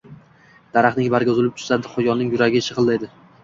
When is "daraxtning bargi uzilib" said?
0.77-1.55